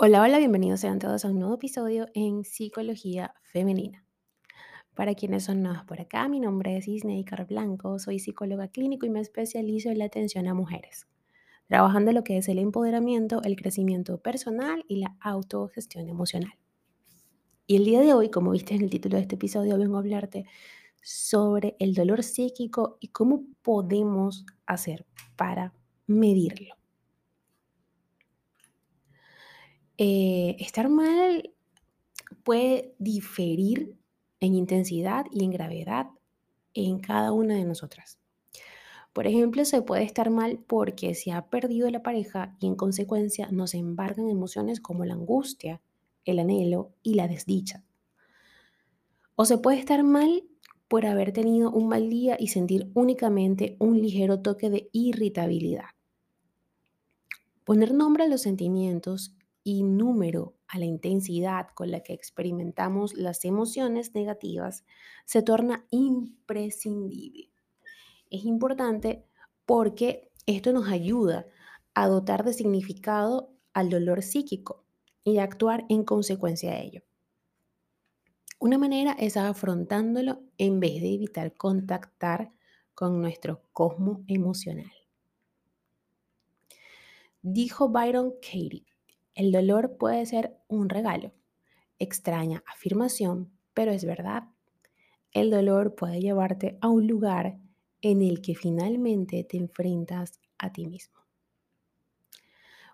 Hola, 0.00 0.22
hola, 0.22 0.38
bienvenidos 0.38 0.78
sean 0.78 1.00
todos 1.00 1.24
a 1.24 1.28
un 1.28 1.40
nuevo 1.40 1.56
episodio 1.56 2.06
en 2.14 2.44
Psicología 2.44 3.34
Femenina. 3.42 4.06
Para 4.94 5.16
quienes 5.16 5.42
son 5.42 5.60
nuevos 5.60 5.82
por 5.86 6.00
acá, 6.00 6.28
mi 6.28 6.38
nombre 6.38 6.76
es 6.76 6.86
Isneikar 6.86 7.48
Blanco, 7.48 7.98
soy 7.98 8.20
psicóloga 8.20 8.68
clínico 8.68 9.06
y 9.06 9.10
me 9.10 9.18
especializo 9.18 9.90
en 9.90 9.98
la 9.98 10.04
atención 10.04 10.46
a 10.46 10.54
mujeres, 10.54 11.08
trabajando 11.66 12.12
lo 12.12 12.22
que 12.22 12.36
es 12.36 12.48
el 12.48 12.60
empoderamiento, 12.60 13.42
el 13.42 13.56
crecimiento 13.56 14.18
personal 14.18 14.84
y 14.86 15.00
la 15.00 15.16
autogestión 15.20 16.08
emocional. 16.08 16.52
Y 17.66 17.74
el 17.74 17.84
día 17.84 18.00
de 18.00 18.14
hoy, 18.14 18.30
como 18.30 18.52
viste 18.52 18.76
en 18.76 18.82
el 18.82 18.90
título 18.90 19.16
de 19.16 19.22
este 19.22 19.34
episodio, 19.34 19.76
vengo 19.78 19.96
a 19.96 19.98
hablarte 19.98 20.44
sobre 21.02 21.74
el 21.80 21.94
dolor 21.94 22.22
psíquico 22.22 22.98
y 23.00 23.08
cómo 23.08 23.46
podemos 23.62 24.46
hacer 24.64 25.06
para 25.34 25.74
medirlo. 26.06 26.77
Eh, 29.98 30.56
estar 30.60 30.88
mal 30.88 31.50
puede 32.44 32.94
diferir 32.98 33.96
en 34.40 34.54
intensidad 34.54 35.26
y 35.32 35.44
en 35.44 35.50
gravedad 35.50 36.06
en 36.72 37.00
cada 37.00 37.32
una 37.32 37.56
de 37.56 37.64
nosotras. 37.64 38.18
Por 39.12 39.26
ejemplo, 39.26 39.64
se 39.64 39.82
puede 39.82 40.04
estar 40.04 40.30
mal 40.30 40.60
porque 40.64 41.14
se 41.14 41.32
ha 41.32 41.50
perdido 41.50 41.90
la 41.90 42.04
pareja 42.04 42.56
y 42.60 42.66
en 42.66 42.76
consecuencia 42.76 43.48
nos 43.50 43.74
embargan 43.74 44.28
emociones 44.28 44.80
como 44.80 45.04
la 45.04 45.14
angustia, 45.14 45.80
el 46.24 46.38
anhelo 46.38 46.92
y 47.02 47.14
la 47.14 47.26
desdicha. 47.26 47.82
O 49.34 49.44
se 49.44 49.58
puede 49.58 49.78
estar 49.78 50.04
mal 50.04 50.44
por 50.86 51.06
haber 51.06 51.32
tenido 51.32 51.70
un 51.70 51.88
mal 51.88 52.08
día 52.08 52.36
y 52.38 52.48
sentir 52.48 52.90
únicamente 52.94 53.76
un 53.80 54.00
ligero 54.00 54.40
toque 54.40 54.70
de 54.70 54.88
irritabilidad. 54.92 55.90
Poner 57.64 57.92
nombre 57.92 58.24
a 58.24 58.28
los 58.28 58.42
sentimientos 58.42 59.34
y 59.70 59.82
número 59.82 60.56
a 60.66 60.78
la 60.78 60.86
intensidad 60.86 61.68
con 61.74 61.90
la 61.90 62.00
que 62.00 62.14
experimentamos 62.14 63.12
las 63.12 63.44
emociones 63.44 64.14
negativas 64.14 64.86
se 65.26 65.42
torna 65.42 65.84
imprescindible. 65.90 67.50
Es 68.30 68.46
importante 68.46 69.26
porque 69.66 70.32
esto 70.46 70.72
nos 70.72 70.88
ayuda 70.88 71.44
a 71.92 72.08
dotar 72.08 72.44
de 72.44 72.54
significado 72.54 73.52
al 73.74 73.90
dolor 73.90 74.22
psíquico 74.22 74.86
y 75.22 75.36
a 75.36 75.42
actuar 75.42 75.84
en 75.90 76.02
consecuencia 76.02 76.72
de 76.72 76.84
ello. 76.84 77.02
Una 78.58 78.78
manera 78.78 79.12
es 79.18 79.36
afrontándolo 79.36 80.40
en 80.56 80.80
vez 80.80 81.02
de 81.02 81.12
evitar 81.12 81.54
contactar 81.58 82.54
con 82.94 83.20
nuestro 83.20 83.60
cosmo 83.74 84.24
emocional. 84.28 84.90
Dijo 87.42 87.90
Byron 87.90 88.32
Katie, 88.40 88.86
el 89.38 89.52
dolor 89.52 89.96
puede 89.98 90.26
ser 90.26 90.58
un 90.66 90.88
regalo. 90.88 91.32
Extraña 92.00 92.64
afirmación, 92.66 93.52
pero 93.72 93.92
es 93.92 94.04
verdad. 94.04 94.48
El 95.30 95.52
dolor 95.52 95.94
puede 95.94 96.20
llevarte 96.20 96.76
a 96.80 96.88
un 96.88 97.06
lugar 97.06 97.56
en 98.02 98.20
el 98.22 98.42
que 98.42 98.56
finalmente 98.56 99.44
te 99.44 99.56
enfrentas 99.56 100.40
a 100.58 100.72
ti 100.72 100.88
mismo. 100.88 101.20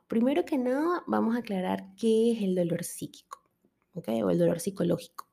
Primero 0.06 0.44
que 0.44 0.58
nada, 0.58 1.02
vamos 1.06 1.34
a 1.34 1.38
aclarar 1.38 1.94
qué 1.96 2.32
es 2.32 2.42
el 2.42 2.54
dolor 2.54 2.84
psíquico, 2.84 3.42
o 3.94 4.02
el 4.30 4.38
dolor 4.38 4.60
psicológico. 4.60 5.26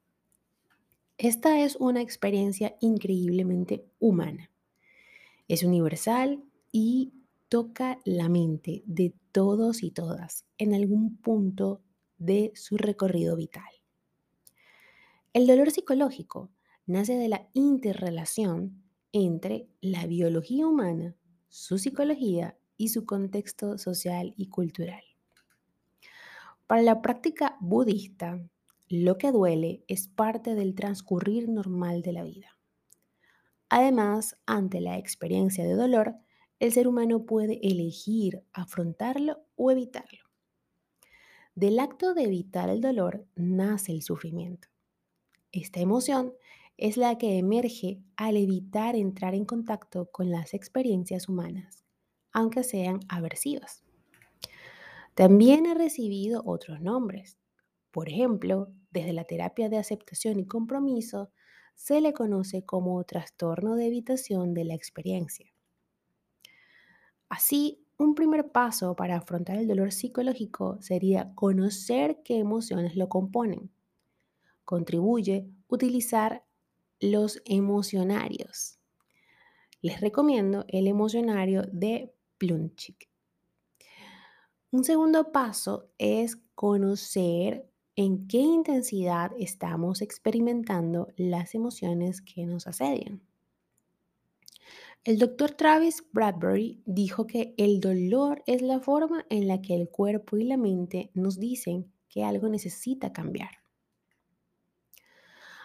Esta 1.17 1.61
es 1.61 1.75
una 1.75 2.01
experiencia 2.01 2.77
increíblemente 2.79 3.85
humana. 3.99 4.49
Es 5.49 5.63
universal 5.63 6.41
y 6.71 7.11
toca 7.49 7.99
la 8.05 8.29
mente 8.29 8.81
de 8.85 9.13
todos 9.31 9.83
y 9.83 9.91
todas 9.91 10.45
en 10.57 10.73
algún 10.73 11.17
punto 11.17 11.81
de 12.17 12.51
su 12.55 12.77
recorrido 12.77 13.35
vital. 13.35 13.69
El 15.33 15.47
dolor 15.47 15.71
psicológico 15.71 16.51
nace 16.85 17.15
de 17.15 17.29
la 17.29 17.49
interrelación 17.53 18.83
entre 19.13 19.67
la 19.81 20.05
biología 20.05 20.67
humana, 20.67 21.15
su 21.49 21.77
psicología 21.77 22.57
y 22.77 22.89
su 22.89 23.05
contexto 23.05 23.77
social 23.77 24.33
y 24.37 24.47
cultural. 24.47 25.03
Para 26.67 26.81
la 26.81 27.01
práctica 27.01 27.57
budista, 27.59 28.39
lo 28.87 29.17
que 29.17 29.31
duele 29.31 29.83
es 29.87 30.07
parte 30.07 30.55
del 30.55 30.75
transcurrir 30.75 31.49
normal 31.49 32.01
de 32.01 32.13
la 32.13 32.23
vida. 32.23 32.57
Además, 33.69 34.37
ante 34.45 34.81
la 34.81 34.97
experiencia 34.97 35.63
de 35.65 35.75
dolor, 35.75 36.15
el 36.61 36.71
ser 36.71 36.87
humano 36.87 37.25
puede 37.25 37.59
elegir 37.67 38.43
afrontarlo 38.53 39.39
o 39.55 39.71
evitarlo. 39.71 40.19
Del 41.55 41.79
acto 41.79 42.13
de 42.13 42.25
evitar 42.25 42.69
el 42.69 42.81
dolor 42.81 43.25
nace 43.35 43.93
el 43.93 44.03
sufrimiento. 44.03 44.67
Esta 45.51 45.79
emoción 45.79 46.33
es 46.77 46.97
la 46.97 47.17
que 47.17 47.39
emerge 47.39 48.03
al 48.15 48.37
evitar 48.37 48.95
entrar 48.95 49.33
en 49.33 49.45
contacto 49.45 50.11
con 50.11 50.29
las 50.29 50.53
experiencias 50.53 51.27
humanas, 51.27 51.83
aunque 52.31 52.63
sean 52.63 52.99
aversivas. 53.09 53.83
También 55.15 55.65
ha 55.65 55.73
recibido 55.73 56.43
otros 56.45 56.79
nombres. 56.79 57.39
Por 57.89 58.07
ejemplo, 58.07 58.71
desde 58.91 59.13
la 59.13 59.23
terapia 59.23 59.67
de 59.67 59.79
aceptación 59.79 60.39
y 60.39 60.45
compromiso 60.45 61.31
se 61.73 62.01
le 62.01 62.13
conoce 62.13 62.63
como 62.65 63.03
trastorno 63.03 63.75
de 63.75 63.87
evitación 63.87 64.53
de 64.53 64.65
la 64.65 64.75
experiencia. 64.75 65.51
Así, 67.31 67.81
un 67.97 68.13
primer 68.13 68.51
paso 68.51 68.93
para 68.97 69.15
afrontar 69.15 69.55
el 69.55 69.65
dolor 69.65 69.93
psicológico 69.93 70.81
sería 70.81 71.33
conocer 71.33 72.21
qué 72.25 72.37
emociones 72.37 72.97
lo 72.97 73.07
componen. 73.07 73.71
Contribuye 74.65 75.49
utilizar 75.69 76.43
los 76.99 77.41
emocionarios. 77.45 78.79
Les 79.81 80.01
recomiendo 80.01 80.65
el 80.67 80.87
emocionario 80.87 81.61
de 81.71 82.13
Plunchik. 82.37 83.09
Un 84.71 84.83
segundo 84.83 85.31
paso 85.31 85.87
es 85.97 86.35
conocer 86.53 87.65
en 87.95 88.27
qué 88.27 88.39
intensidad 88.39 89.31
estamos 89.39 90.01
experimentando 90.01 91.07
las 91.15 91.55
emociones 91.55 92.21
que 92.21 92.45
nos 92.45 92.67
asedian. 92.67 93.21
El 95.03 95.17
doctor 95.17 95.49
Travis 95.49 96.03
Bradbury 96.13 96.83
dijo 96.85 97.25
que 97.25 97.55
el 97.57 97.79
dolor 97.79 98.43
es 98.45 98.61
la 98.61 98.79
forma 98.79 99.25
en 99.31 99.47
la 99.47 99.59
que 99.59 99.73
el 99.73 99.89
cuerpo 99.89 100.37
y 100.37 100.43
la 100.43 100.57
mente 100.57 101.09
nos 101.15 101.39
dicen 101.39 101.91
que 102.07 102.23
algo 102.23 102.47
necesita 102.49 103.11
cambiar. 103.11 103.49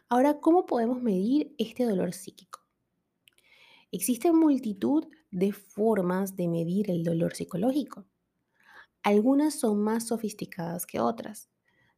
Ahora, 0.09 0.41
¿cómo 0.41 0.65
podemos 0.65 1.03
medir 1.03 1.55
este 1.59 1.85
dolor 1.85 2.15
psíquico? 2.15 2.61
Existen 3.93 4.35
multitud 4.35 5.05
de 5.31 5.53
formas 5.53 6.35
de 6.35 6.49
medir 6.49 6.91
el 6.91 7.05
dolor 7.05 7.35
psicológico. 7.35 8.07
Algunas 9.03 9.61
son 9.61 9.83
más 9.83 10.07
sofisticadas 10.07 10.87
que 10.87 10.99
otras, 10.99 11.51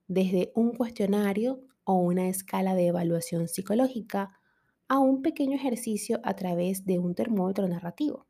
desde 0.08 0.50
un 0.56 0.72
cuestionario 0.72 1.62
o 1.84 1.94
una 1.98 2.28
escala 2.28 2.74
de 2.74 2.88
evaluación 2.88 3.46
psicológica 3.46 4.37
a 4.88 4.98
un 4.98 5.22
pequeño 5.22 5.54
ejercicio 5.54 6.20
a 6.24 6.34
través 6.34 6.84
de 6.84 6.98
un 6.98 7.14
termómetro 7.14 7.68
narrativo. 7.68 8.26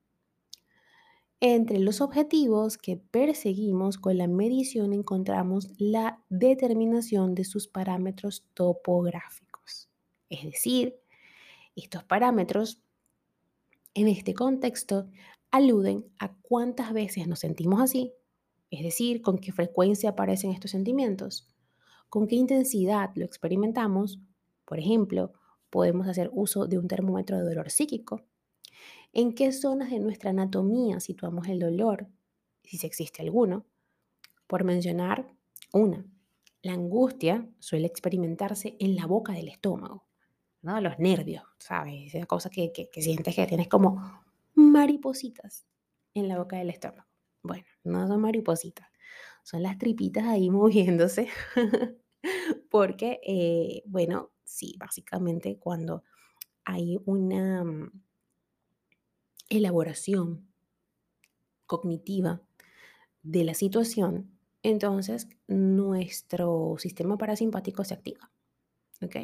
Entre 1.41 1.79
los 1.79 2.01
objetivos 2.01 2.79
que 2.79 2.97
perseguimos 2.97 3.97
con 3.97 4.19
la 4.19 4.27
medición 4.27 4.93
encontramos 4.93 5.69
la 5.79 6.21
determinación 6.29 7.37
de 7.37 7.45
sus 7.45 7.69
parámetros 7.69 8.45
topográficos. 8.55 9.89
Es 10.29 10.43
decir, 10.43 10.97
estos 11.77 12.03
parámetros 12.03 12.83
en 13.95 14.09
este 14.09 14.35
contexto 14.35 15.09
aluden 15.53 16.07
a 16.19 16.35
cuántas 16.43 16.93
veces 16.93 17.29
nos 17.29 17.39
sentimos 17.39 17.81
así, 17.81 18.13
es 18.71 18.83
decir, 18.83 19.23
con 19.23 19.39
qué 19.39 19.53
frecuencia 19.53 20.11
aparecen 20.11 20.51
estos 20.51 20.73
sentimientos, 20.73 21.49
con 22.09 22.27
qué 22.27 22.35
intensidad 22.35 23.11
lo 23.15 23.25
experimentamos, 23.25 24.21
por 24.65 24.79
ejemplo, 24.79 25.33
podemos 25.71 26.09
hacer 26.09 26.31
uso 26.33 26.67
de 26.67 26.79
un 26.79 26.89
termómetro 26.89 27.39
de 27.39 27.45
dolor 27.45 27.71
psíquico. 27.71 28.25
¿En 29.13 29.35
qué 29.35 29.53
zonas 29.53 29.91
de 29.91 30.01
nuestra 30.01 30.31
anatomía 30.31 31.01
situamos 31.01 31.49
el 31.49 31.61
dolor? 31.61 32.09
Si 32.63 32.85
existe 32.87 33.23
alguno. 33.23 33.65
Por 34.47 34.65
mencionar 34.65 35.27
una, 35.73 36.07
la 36.63 36.73
angustia 36.73 37.49
suele 37.59 37.87
experimentarse 37.87 38.77
en 38.81 38.97
la 38.97 39.07
boca 39.07 39.33
del 39.33 39.49
estómago, 39.49 40.07
¿no? 40.63 40.81
Los 40.81 40.99
nervios, 40.99 41.45
¿sabes? 41.59 42.15
Esa 42.15 42.27
cosa 42.27 42.51
que, 42.51 42.73
que, 42.73 43.03
sientes 43.03 43.35
que 43.35 43.47
tienes 43.47 43.69
como 43.69 44.23
maripositas 44.55 45.67
en 46.15 46.29
la 46.29 46.39
boca 46.39 46.57
del 46.57 46.71
estómago. 46.71 47.07
Bueno, 47.43 47.65
no 47.85 48.07
son 48.09 48.21
maripositas, 48.21 48.89
son 49.45 49.63
las 49.63 49.79
tripitas 49.79 50.25
ahí 50.25 50.51
moviéndose, 50.51 51.29
porque, 52.71 53.21
eh, 53.27 53.83
bueno, 53.87 54.31
Sí, 54.49 54.75
básicamente 54.79 55.59
cuando 55.59 56.03
hay 56.65 56.99
una 57.05 57.63
mm, 57.63 57.93
elaboración 59.51 60.49
cognitiva 61.67 62.41
de 63.23 63.45
la 63.45 63.53
situación, 63.53 64.39
entonces 64.63 65.29
nuestro 65.49 66.77
sistema 66.79 67.19
parasimpático 67.19 67.85
se 67.85 67.93
activa. 67.93 68.31
¿Ok? 69.03 69.17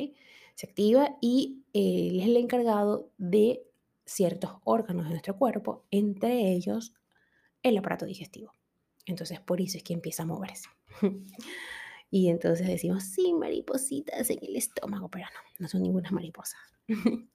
Se 0.54 0.66
activa 0.66 1.16
y 1.22 1.64
él 1.72 2.20
es 2.20 2.26
el 2.26 2.36
encargado 2.36 3.10
de 3.16 3.66
ciertos 4.04 4.52
órganos 4.64 5.04
de 5.04 5.10
nuestro 5.12 5.38
cuerpo, 5.38 5.86
entre 5.90 6.52
ellos 6.52 6.92
el 7.62 7.78
aparato 7.78 8.04
digestivo. 8.04 8.52
Entonces, 9.06 9.40
por 9.40 9.62
eso 9.62 9.78
es 9.78 9.82
que 9.82 9.94
empieza 9.94 10.24
a 10.24 10.26
moverse. 10.26 10.68
y 12.14 12.28
entonces 12.28 12.68
decimos, 12.68 13.02
sí, 13.02 13.34
maripositas 13.34 14.30
en 14.30 14.38
el 14.40 14.54
estómago, 14.54 15.08
pero 15.08 15.26
no, 15.34 15.40
no 15.58 15.68
son 15.68 15.82
ninguna 15.82 16.12
mariposas. 16.12 16.60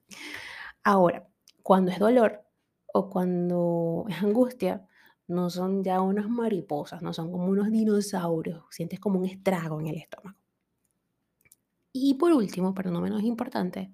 Ahora, 0.84 1.28
cuando 1.62 1.90
es 1.90 1.98
dolor 1.98 2.46
o 2.86 3.10
cuando 3.10 4.06
es 4.08 4.22
angustia, 4.22 4.88
no 5.28 5.50
son 5.50 5.84
ya 5.84 6.00
unas 6.00 6.30
mariposas, 6.30 7.02
no 7.02 7.12
son 7.12 7.30
como 7.30 7.44
unos 7.48 7.70
dinosaurios, 7.70 8.64
sientes 8.70 8.98
como 8.98 9.18
un 9.18 9.26
estrago 9.26 9.78
en 9.80 9.88
el 9.88 9.96
estómago. 9.98 10.38
Y 11.92 12.14
por 12.14 12.32
último, 12.32 12.72
pero 12.72 12.90
no 12.90 13.02
menos 13.02 13.22
importante, 13.22 13.92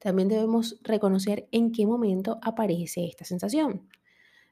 también 0.00 0.26
debemos 0.26 0.80
reconocer 0.82 1.46
en 1.52 1.70
qué 1.70 1.86
momento 1.86 2.40
aparece 2.42 3.06
esta 3.06 3.24
sensación. 3.24 3.88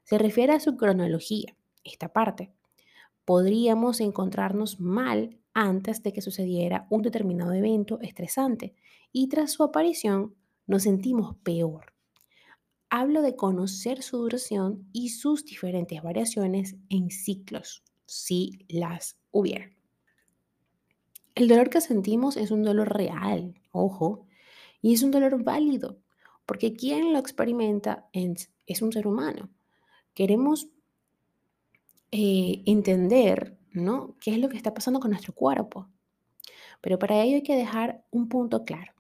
Se 0.05 0.17
refiere 0.17 0.53
a 0.53 0.61
su 0.61 0.77
cronología, 0.77 1.57
esta 1.83 2.13
parte. 2.13 2.53
Podríamos 3.25 4.01
encontrarnos 4.01 4.79
mal 4.79 5.42
antes 5.55 6.03
de 6.03 6.13
que 6.13 6.23
sucediera 6.23 6.87
un 6.91 7.03
determinado 7.03 7.53
evento 7.53 8.01
estresante 8.01 8.75
y 9.13 9.29
tras 9.29 9.53
su 9.53 9.63
aparición 9.63 10.35
nos 10.67 10.85
sentimos 10.85 11.37
peor. 11.43 11.93
Hablo 12.89 13.23
de 13.23 13.37
conocer 13.37 14.03
su 14.03 14.19
duración 14.19 14.89
y 14.93 15.11
sus 15.11 15.45
diferentes 15.45 16.03
variaciones 16.03 16.77
en 16.91 17.11
ciclos, 17.11 17.83
si 18.07 18.67
las 18.69 19.19
hubiera. 19.31 19.71
El 21.35 21.49
dolor 21.49 21.71
que 21.71 21.81
sentimos 21.81 22.37
es 22.37 22.51
un 22.51 22.63
dolor 22.63 22.95
real, 22.95 23.55
ojo, 23.71 24.27
y 24.83 24.93
es 24.93 25.03
un 25.03 25.11
dolor 25.11 25.43
válido, 25.43 25.99
porque 26.45 26.75
quien 26.75 27.13
lo 27.13 27.19
experimenta 27.19 28.09
es 28.13 28.83
un 28.83 28.93
ser 28.93 29.07
humano. 29.07 29.49
Queremos 30.13 30.69
eh, 32.11 32.63
entender, 32.67 33.57
¿no? 33.75 34.17
¿Qué 34.21 34.33
es 34.33 34.39
lo 34.39 34.49
que 34.49 34.57
está 34.57 34.75
pasando 34.75 35.01
con 35.01 35.11
nuestro 35.11 35.33
cuerpo? 35.33 35.89
Pero 36.81 36.99
para 36.99 37.23
ello 37.23 37.37
hay 37.37 37.43
que 37.43 37.57
dejar 37.57 38.05
un 38.11 38.29
punto 38.29 38.65
claro. 38.65 38.93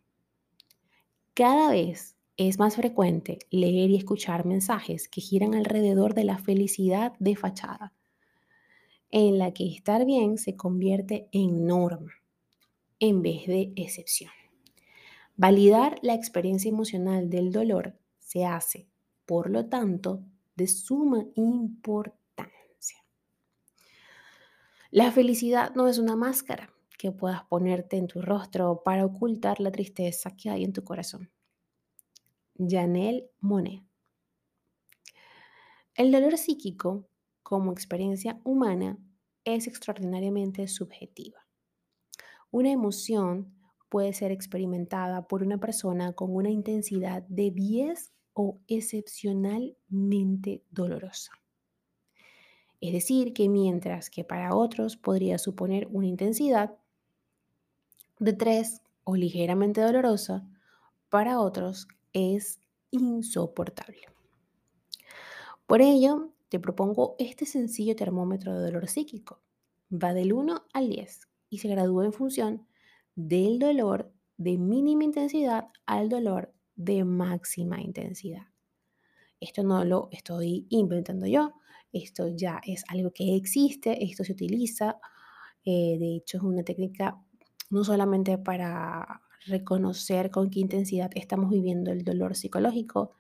Cada 1.35 1.71
vez 1.71 2.17
es 2.37 2.59
más 2.59 2.77
frecuente 2.77 3.39
leer 3.51 3.91
y 3.91 3.97
escuchar 3.97 4.47
mensajes 4.47 5.09
que 5.09 5.21
giran 5.21 5.55
alrededor 5.55 6.15
de 6.15 6.25
la 6.25 6.39
felicidad 6.39 7.13
de 7.19 7.37
fachada, 7.37 7.95
en 9.11 9.39
la 9.39 9.53
que 9.53 9.67
estar 9.69 10.05
bien 10.07 10.39
se 10.39 10.57
convierte 10.57 11.29
en 11.33 11.67
norma 11.67 12.13
en 12.99 13.21
vez 13.21 13.47
de 13.47 13.73
excepción. 13.77 14.31
Validar 15.37 15.99
la 16.03 16.15
experiencia 16.15 16.69
emocional 16.69 17.31
del 17.31 17.51
dolor 17.51 17.99
se 18.21 18.45
hace, 18.45 18.87
por 19.27 19.51
lo 19.51 19.67
tanto, 19.67 20.23
de 20.55 20.69
suma 20.69 21.25
importancia. 21.35 22.22
La 24.95 25.11
felicidad 25.11 25.75
no 25.75 25.89
es 25.89 25.97
una 25.97 26.17
máscara 26.17 26.71
que 26.99 27.13
puedas 27.13 27.45
ponerte 27.45 27.97
en 27.97 28.09
tu 28.09 28.21
rostro 28.21 28.83
para 28.85 29.07
ocultar 29.07 29.59
la 29.59 29.73
tristeza 29.73 30.37
que 30.37 30.51
hay 30.51 30.65
en 30.65 30.75
tu 30.75 30.85
corazón. 30.85 31.31
Janelle 32.59 33.31
Monet. 33.41 33.83
El 35.95 36.13
dolor 36.13 36.37
psíquico, 36.37 37.09
como 37.43 37.73
experiencia 37.73 38.39
humana, 38.45 38.99
es 39.45 39.67
extraordinariamente 39.67 40.69
subjetiva. 40.69 41.39
Una 42.51 42.71
emoción 42.71 43.55
puede 43.89 44.13
ser 44.13 44.31
experimentada 44.31 45.27
por 45.27 45.43
una 45.43 45.57
persona 45.57 46.13
con 46.13 46.37
una 46.37 46.51
intensidad 46.51 47.23
de 47.29 47.51
10 47.51 48.13
o 48.35 48.61
excepcionalmente 48.69 50.67
dolorosa. 50.71 51.42
Es 52.83 52.93
decir, 52.93 53.33
que 53.33 53.49
mientras 53.49 54.11
que 54.11 54.25
para 54.25 54.57
otros 54.57 54.97
podría 54.97 55.39
suponer 55.39 55.87
una 55.93 56.09
intensidad 56.09 56.75
de 58.19 58.33
3 58.33 58.83
o 59.05 59.15
ligeramente 59.15 59.81
dolorosa, 59.81 60.45
para 61.09 61.39
otros 61.39 61.87
es 62.13 62.59
insoportable. 62.91 64.03
Por 65.65 65.81
ello, 65.81 66.33
te 66.49 66.59
propongo 66.59 67.15
este 67.21 67.47
sencillo 67.47 67.95
termómetro 67.95 68.53
de 68.53 68.65
dolor 68.65 68.89
psíquico. 68.89 69.41
Va 69.93 70.13
del 70.13 70.33
1 70.33 70.65
al 70.73 70.89
10 70.89 71.29
y 71.51 71.59
se 71.59 71.69
gradúa 71.69 72.05
en 72.05 72.13
función 72.13 72.67
del 73.15 73.61
dolor 73.61 74.13
de 74.39 74.59
mínima 74.59 75.05
intensidad 75.05 75.69
al 75.87 76.09
dolor 76.09 76.53
de 76.75 77.05
máxima 77.05 77.81
intensidad. 77.81 78.49
Esto 79.39 79.63
no 79.63 79.85
lo 79.85 80.09
estoy 80.11 80.67
inventando 80.69 81.29
yo, 81.29 81.53
esto 81.93 82.29
ya 82.29 82.61
es 82.67 82.85
algo 82.89 83.13
que 83.13 83.37
existe, 83.37 84.05
esto 84.05 84.25
se 84.25 84.33
utiliza, 84.33 84.99
eh, 85.65 85.97
de 85.99 86.17
hecho 86.17 86.39
es 86.39 86.43
una 86.43 86.63
técnica 86.63 87.23
no 87.71 87.85
solamente 87.85 88.39
para 88.39 89.23
reconocer 89.47 90.31
con 90.31 90.51
qué 90.51 90.61
intensidad 90.61 91.11
estamos 91.15 91.51
viviendo 91.51 91.91
el 91.91 92.05
dolor 92.05 92.37
psicológico, 92.37 93.13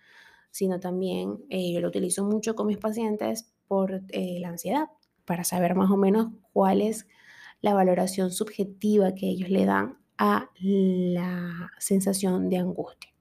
sino 0.50 0.78
también 0.78 1.38
eh, 1.48 1.72
yo 1.72 1.80
lo 1.80 1.88
utilizo 1.88 2.24
mucho 2.24 2.54
con 2.54 2.66
mis 2.66 2.78
pacientes 2.78 3.52
por 3.66 4.02
eh, 4.10 4.38
la 4.40 4.50
ansiedad, 4.50 4.88
para 5.24 5.44
saber 5.44 5.74
más 5.74 5.90
o 5.90 5.96
menos 5.96 6.28
cuál 6.52 6.82
es 6.82 7.06
la 7.60 7.74
valoración 7.74 8.30
subjetiva 8.30 9.14
que 9.14 9.26
ellos 9.26 9.48
le 9.48 9.64
dan 9.64 9.98
a 10.18 10.50
la 10.60 11.70
sensación 11.78 12.48
de 12.48 12.58
angustia. 12.58 13.12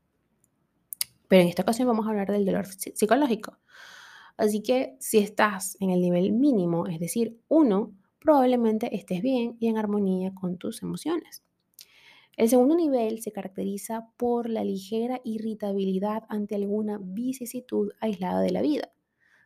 Pero 1.27 1.43
en 1.43 1.47
esta 1.47 1.61
ocasión 1.61 1.87
vamos 1.87 2.05
a 2.05 2.09
hablar 2.09 2.31
del 2.31 2.45
dolor 2.45 2.65
psicológico. 2.65 3.57
Así 4.37 4.61
que 4.61 4.95
si 4.99 5.19
estás 5.19 5.77
en 5.79 5.89
el 5.91 6.01
nivel 6.01 6.31
mínimo, 6.31 6.87
es 6.87 6.99
decir, 6.99 7.39
uno, 7.47 7.93
probablemente 8.19 8.95
estés 8.95 9.21
bien 9.21 9.57
y 9.59 9.67
en 9.67 9.77
armonía 9.77 10.33
con 10.33 10.57
tus 10.57 10.81
emociones. 10.83 11.43
El 12.37 12.49
segundo 12.49 12.75
nivel 12.75 13.21
se 13.21 13.31
caracteriza 13.31 14.09
por 14.17 14.49
la 14.49 14.63
ligera 14.63 15.19
irritabilidad 15.23 16.23
ante 16.29 16.55
alguna 16.55 16.99
vicisitud 17.01 17.91
aislada 17.99 18.41
de 18.41 18.51
la 18.51 18.61
vida. 18.61 18.91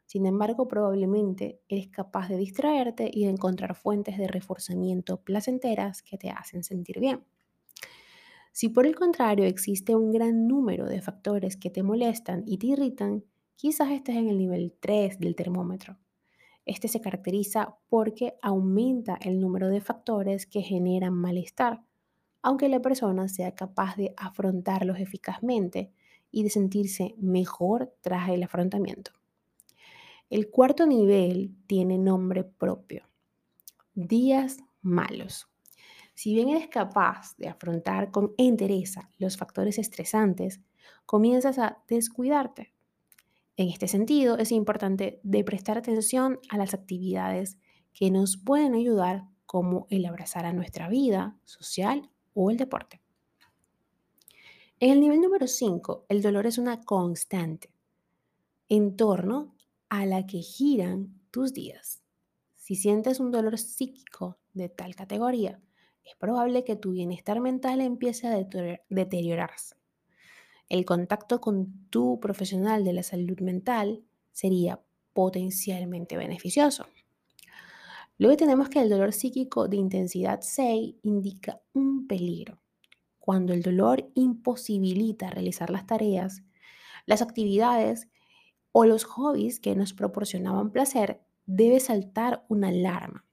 Sin 0.05 0.27
embargo, 0.27 0.67
probablemente 0.67 1.59
eres 1.67 1.87
capaz 1.87 2.29
de 2.29 2.37
distraerte 2.37 3.09
y 3.11 3.25
de 3.25 3.31
encontrar 3.31 3.75
fuentes 3.75 4.17
de 4.17 4.27
reforzamiento 4.27 5.17
placenteras 5.17 6.03
que 6.03 6.17
te 6.17 6.29
hacen 6.29 6.63
sentir 6.63 6.99
bien. 6.99 7.23
Si 8.51 8.69
por 8.69 8.85
el 8.85 8.95
contrario 8.95 9.45
existe 9.45 9.95
un 9.95 10.11
gran 10.11 10.47
número 10.47 10.85
de 10.85 11.01
factores 11.01 11.57
que 11.57 11.69
te 11.69 11.83
molestan 11.83 12.43
y 12.45 12.57
te 12.59 12.67
irritan, 12.67 13.25
quizás 13.55 13.91
estés 13.91 14.15
en 14.15 14.29
el 14.29 14.37
nivel 14.37 14.73
3 14.79 15.19
del 15.19 15.35
termómetro. 15.35 15.97
Este 16.65 16.87
se 16.87 17.01
caracteriza 17.01 17.77
porque 17.89 18.37
aumenta 18.41 19.17
el 19.21 19.39
número 19.39 19.69
de 19.69 19.81
factores 19.81 20.45
que 20.45 20.61
generan 20.61 21.13
malestar, 21.13 21.83
aunque 22.41 22.69
la 22.69 22.81
persona 22.81 23.27
sea 23.27 23.53
capaz 23.53 23.95
de 23.95 24.13
afrontarlos 24.17 24.99
eficazmente 24.99 25.91
y 26.31 26.43
de 26.43 26.49
sentirse 26.49 27.15
mejor 27.17 27.93
tras 28.01 28.29
el 28.29 28.43
afrontamiento. 28.43 29.11
El 30.29 30.49
cuarto 30.49 30.85
nivel 30.85 31.55
tiene 31.67 31.97
nombre 31.97 32.43
propio. 32.43 33.07
Días 33.93 34.57
malos. 34.81 35.47
Si 36.13 36.33
bien 36.33 36.49
eres 36.49 36.67
capaz 36.67 37.35
de 37.37 37.47
afrontar 37.47 38.09
con 38.11 38.33
entereza 38.37 39.09
los 39.17 39.37
factores 39.37 39.77
estresantes, 39.77 40.61
comienzas 41.05 41.59
a 41.59 41.83
descuidarte. 41.87 42.74
En 43.57 43.69
este 43.69 43.87
sentido, 43.87 44.37
es 44.37 44.51
importante 44.51 45.21
prestar 45.45 45.77
atención 45.77 46.39
a 46.49 46.57
las 46.57 46.73
actividades 46.73 47.57
que 47.93 48.11
nos 48.11 48.35
pueden 48.37 48.73
ayudar, 48.73 49.29
como 49.45 49.87
el 49.89 50.05
abrazar 50.05 50.45
a 50.45 50.53
nuestra 50.53 50.89
vida 50.89 51.37
social 51.45 52.09
o 52.33 52.51
el 52.51 52.57
deporte. 52.57 53.01
En 54.81 54.91
el 54.91 54.99
nivel 54.99 55.21
número 55.21 55.47
5, 55.47 56.05
el 56.09 56.21
dolor 56.21 56.47
es 56.47 56.57
una 56.57 56.81
constante 56.81 57.69
en 58.67 58.97
torno 58.97 59.55
a 59.87 60.05
la 60.05 60.25
que 60.25 60.39
giran 60.39 61.21
tus 61.31 61.53
días. 61.53 62.03
Si 62.55 62.75
sientes 62.75 63.21
un 63.21 63.31
dolor 63.31 63.57
psíquico 63.57 64.37
de 64.53 64.67
tal 64.67 64.95
categoría, 64.95 65.61
es 66.03 66.15
probable 66.17 66.65
que 66.65 66.75
tu 66.75 66.91
bienestar 66.91 67.39
mental 67.39 67.79
empiece 67.79 68.27
a 68.27 68.45
deteriorarse. 68.89 69.75
El 70.67 70.83
contacto 70.85 71.39
con 71.39 71.87
tu 71.89 72.19
profesional 72.19 72.83
de 72.83 72.93
la 72.93 73.03
salud 73.03 73.39
mental 73.39 74.03
sería 74.31 74.81
potencialmente 75.13 76.17
beneficioso. 76.17 76.85
Luego 78.17 78.37
tenemos 78.37 78.69
que 78.69 78.81
el 78.81 78.89
dolor 78.89 79.13
psíquico 79.13 79.67
de 79.67 79.77
intensidad 79.77 80.39
6 80.41 80.95
indica 81.03 81.61
un 81.73 82.07
peligro. 82.07 82.59
Cuando 83.19 83.53
el 83.53 83.61
dolor 83.61 84.09
imposibilita 84.15 85.29
realizar 85.29 85.69
las 85.69 85.85
tareas, 85.85 86.43
las 87.05 87.21
actividades 87.21 88.07
o 88.71 88.85
los 88.85 89.03
hobbies 89.03 89.59
que 89.59 89.75
nos 89.75 89.93
proporcionaban 89.93 90.71
placer, 90.71 91.21
debe 91.45 91.79
saltar 91.79 92.45
una 92.49 92.69
alarma. 92.69 93.25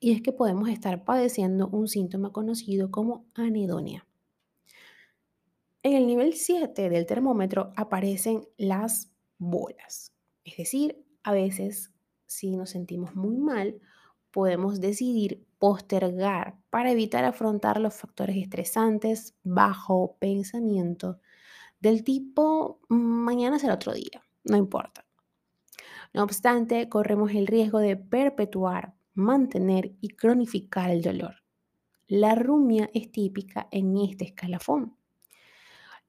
Y 0.00 0.12
es 0.12 0.22
que 0.22 0.32
podemos 0.32 0.68
estar 0.68 1.04
padeciendo 1.04 1.68
un 1.68 1.86
síntoma 1.86 2.32
conocido 2.32 2.90
como 2.90 3.26
anedonia. 3.34 4.06
En 5.82 5.94
el 5.94 6.06
nivel 6.06 6.34
7 6.34 6.90
del 6.90 7.06
termómetro 7.06 7.72
aparecen 7.76 8.46
las 8.58 9.10
bolas. 9.38 10.12
Es 10.44 10.56
decir, 10.58 11.02
a 11.22 11.32
veces 11.32 11.92
si 12.26 12.54
nos 12.56 12.70
sentimos 12.70 13.14
muy 13.14 13.36
mal, 13.38 13.80
podemos 14.30 14.80
decidir 14.80 15.46
postergar 15.58 16.58
para 16.70 16.92
evitar 16.92 17.24
afrontar 17.24 17.80
los 17.80 17.94
factores 17.94 18.36
estresantes 18.36 19.34
bajo 19.42 20.16
pensamiento 20.20 21.18
del 21.80 22.04
tipo 22.04 22.80
"Mm, 22.88 22.96
mañana 22.96 23.58
será 23.58 23.74
otro 23.74 23.94
día, 23.94 24.22
no 24.44 24.56
importa. 24.58 25.06
No 26.14 26.22
obstante, 26.22 26.88
corremos 26.88 27.32
el 27.32 27.46
riesgo 27.48 27.78
de 27.80 27.96
perpetuar, 27.96 28.94
mantener 29.14 29.92
y 30.00 30.08
cronificar 30.10 30.90
el 30.90 31.02
dolor. 31.02 31.36
La 32.08 32.34
rumia 32.36 32.90
es 32.94 33.12
típica 33.12 33.68
en 33.72 33.98
este 33.98 34.24
escalafón. 34.26 34.96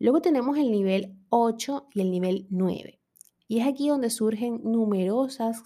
Luego 0.01 0.19
tenemos 0.19 0.57
el 0.57 0.71
nivel 0.71 1.15
8 1.29 1.89
y 1.93 2.01
el 2.01 2.09
nivel 2.09 2.47
9. 2.49 2.99
Y 3.47 3.59
es 3.59 3.67
aquí 3.67 3.87
donde 3.87 4.09
surgen 4.09 4.59
numerosas 4.63 5.61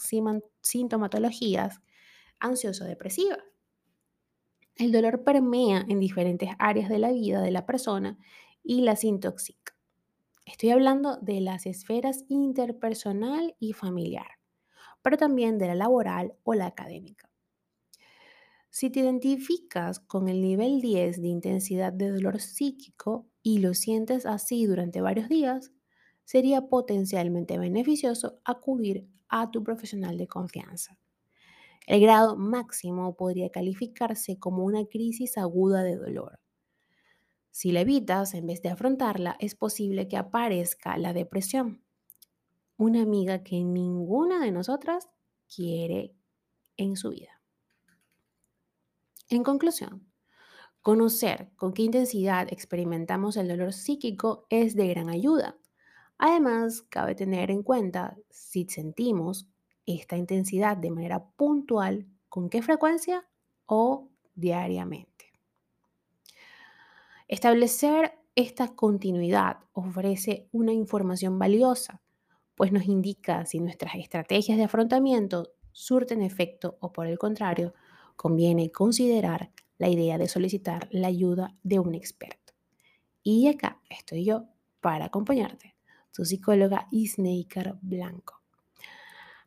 sintomatologías 0.59 1.79
ansioso-depresivas. 2.41 3.39
El 4.75 4.91
dolor 4.91 5.23
permea 5.23 5.85
en 5.87 6.01
diferentes 6.01 6.49
áreas 6.59 6.89
de 6.89 6.99
la 6.99 7.13
vida 7.13 7.41
de 7.41 7.51
la 7.51 7.65
persona 7.65 8.17
y 8.61 8.81
las 8.81 9.05
intoxica. 9.05 9.73
Estoy 10.45 10.71
hablando 10.71 11.15
de 11.21 11.39
las 11.39 11.65
esferas 11.65 12.25
interpersonal 12.27 13.55
y 13.57 13.71
familiar, 13.71 14.27
pero 15.01 15.15
también 15.15 15.57
de 15.57 15.67
la 15.67 15.75
laboral 15.75 16.33
o 16.43 16.55
la 16.55 16.65
académica. 16.65 17.31
Si 18.69 18.89
te 18.89 18.99
identificas 18.99 20.01
con 20.01 20.27
el 20.27 20.41
nivel 20.41 20.81
10 20.81 21.21
de 21.21 21.27
intensidad 21.29 21.93
de 21.93 22.11
dolor 22.11 22.41
psíquico 22.41 23.29
y 23.45 23.59
lo 23.59 23.75
sientes 23.75 24.25
así 24.25 24.65
durante 24.65 25.01
varios 25.01 25.29
días, 25.29 25.71
sería 26.23 26.63
potencialmente 26.63 27.59
beneficioso 27.59 28.39
acudir 28.43 29.07
a 29.29 29.51
tu 29.51 29.63
profesional 29.63 30.17
de 30.17 30.27
confianza. 30.27 30.97
El 31.85 32.01
grado 32.01 32.37
máximo 32.37 33.15
podría 33.15 33.51
calificarse 33.51 34.39
como 34.39 34.65
una 34.65 34.85
crisis 34.85 35.37
aguda 35.37 35.83
de 35.83 35.95
dolor. 35.95 36.39
Si 37.51 37.71
la 37.71 37.81
evitas 37.81 38.33
en 38.33 38.47
vez 38.47 38.63
de 38.63 38.69
afrontarla, 38.69 39.37
es 39.39 39.53
posible 39.53 40.07
que 40.07 40.17
aparezca 40.17 40.97
la 40.97 41.13
depresión, 41.13 41.83
una 42.77 43.03
amiga 43.03 43.43
que 43.43 43.63
ninguna 43.63 44.43
de 44.43 44.51
nosotras 44.51 45.07
quiere 45.55 46.15
en 46.77 46.95
su 46.95 47.11
vida. 47.11 47.43
En 49.29 49.43
conclusión, 49.43 50.11
conocer 50.85 51.49
con 51.57 51.73
qué 51.73 51.81
intensidad 51.81 52.47
experimentamos 52.49 53.35
el 53.35 53.47
dolor 53.49 53.73
psíquico 53.73 54.45
es 54.49 54.75
de 54.75 54.87
gran 54.87 55.09
ayuda 55.09 55.57
Además, 56.17 56.81
cabe 56.83 57.15
tener 57.15 57.51
en 57.51 57.61
cuenta 57.61 58.17
si 58.29 58.65
sentimos 58.69 59.47
esta 59.85 60.17
intensidad 60.17 60.77
de 60.77 60.91
manera 60.91 61.25
puntual, 61.35 62.07
con 62.29 62.49
qué 62.49 62.61
frecuencia 62.61 63.27
o 63.65 64.09
diariamente. 64.33 65.33
Establecer 67.27 68.13
esta 68.35 68.75
continuidad 68.75 69.59
ofrece 69.73 70.47
una 70.51 70.73
información 70.73 71.37
valiosa, 71.37 72.01
pues 72.55 72.71
nos 72.71 72.85
indica 72.85 73.45
si 73.45 73.59
nuestras 73.59 73.95
estrategias 73.95 74.57
de 74.57 74.65
afrontamiento 74.65 75.51
surten 75.71 76.21
efecto 76.21 76.77
o 76.79 76.93
por 76.93 77.07
el 77.07 77.17
contrario, 77.17 77.73
conviene 78.15 78.71
considerar 78.71 79.51
la 79.77 79.89
idea 79.89 80.17
de 80.17 80.27
solicitar 80.27 80.87
la 80.91 81.07
ayuda 81.07 81.55
de 81.63 81.79
un 81.79 81.95
experto. 81.95 82.53
Y 83.23 83.47
acá 83.47 83.81
estoy 83.89 84.25
yo 84.25 84.45
para 84.81 85.05
acompañarte 85.05 85.75
su 86.11 86.25
psicóloga 86.25 86.87
Isneikar 86.91 87.77
Blanco. 87.81 88.41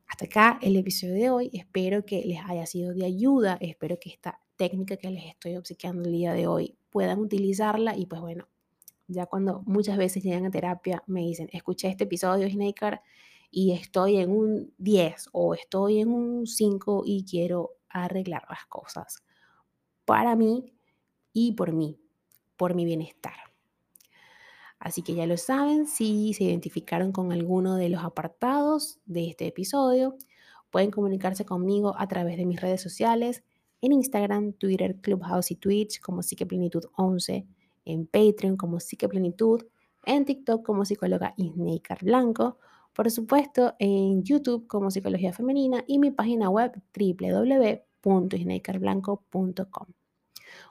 Hasta 0.06 0.24
acá 0.24 0.58
el 0.62 0.76
episodio 0.76 1.14
de 1.14 1.30
hoy. 1.30 1.50
Espero 1.52 2.04
que 2.04 2.22
les 2.24 2.40
haya 2.44 2.66
sido 2.66 2.94
de 2.94 3.04
ayuda. 3.04 3.56
Espero 3.60 3.98
que 4.00 4.10
esta 4.10 4.40
técnica 4.56 4.96
que 4.96 5.10
les 5.10 5.26
estoy 5.26 5.56
obsequiando 5.56 6.02
el 6.02 6.12
día 6.12 6.32
de 6.32 6.46
hoy 6.46 6.76
puedan 6.90 7.20
utilizarla. 7.20 7.96
Y 7.96 8.06
pues 8.06 8.20
bueno, 8.20 8.48
ya 9.06 9.26
cuando 9.26 9.62
muchas 9.66 9.96
veces 9.96 10.22
llegan 10.22 10.46
a 10.46 10.50
terapia 10.50 11.02
me 11.06 11.20
dicen, 11.20 11.48
escuché 11.52 11.88
este 11.88 12.04
episodio, 12.04 12.46
Isneikar, 12.46 13.02
y 13.50 13.72
estoy 13.72 14.16
en 14.16 14.30
un 14.30 14.74
10 14.78 15.30
o 15.32 15.54
estoy 15.54 16.00
en 16.00 16.10
un 16.10 16.46
5 16.46 17.04
y 17.06 17.24
quiero 17.24 17.76
arreglar 17.88 18.44
las 18.50 18.66
cosas 18.66 19.22
para 20.08 20.36
mí 20.36 20.72
y 21.34 21.52
por 21.52 21.74
mí, 21.74 22.00
por 22.56 22.74
mi 22.74 22.86
bienestar. 22.86 23.34
Así 24.78 25.02
que 25.02 25.14
ya 25.14 25.26
lo 25.26 25.36
saben, 25.36 25.86
si 25.86 26.32
se 26.32 26.44
identificaron 26.44 27.12
con 27.12 27.30
alguno 27.30 27.76
de 27.76 27.90
los 27.90 28.02
apartados 28.02 29.00
de 29.04 29.28
este 29.28 29.46
episodio, 29.46 30.16
pueden 30.70 30.90
comunicarse 30.90 31.44
conmigo 31.44 31.94
a 31.98 32.08
través 32.08 32.38
de 32.38 32.46
mis 32.46 32.58
redes 32.58 32.80
sociales, 32.80 33.44
en 33.82 33.92
Instagram, 33.92 34.54
Twitter, 34.54 34.96
Clubhouse 34.96 35.50
y 35.50 35.56
Twitch 35.56 36.00
como 36.00 36.22
Psiqueplenitud11, 36.22 37.46
en 37.84 38.06
Patreon 38.06 38.56
como 38.56 38.80
Psiqueplenitud, 38.80 39.66
en 40.06 40.24
TikTok 40.24 40.64
como 40.64 40.86
psicóloga 40.86 41.34
Isneikar 41.36 42.02
Blanco, 42.02 42.56
por 42.94 43.10
supuesto 43.10 43.74
en 43.78 44.22
YouTube 44.22 44.66
como 44.68 44.90
Psicología 44.90 45.34
Femenina 45.34 45.84
y 45.86 45.98
mi 45.98 46.10
página 46.12 46.48
web 46.48 46.80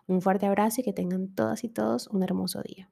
un 0.07 0.21
fuerte 0.21 0.45
abrazo 0.45 0.81
y 0.81 0.83
que 0.83 0.93
tengan 0.93 1.33
todas 1.35 1.63
y 1.63 1.69
todos 1.69 2.07
un 2.07 2.23
hermoso 2.23 2.61
día. 2.61 2.89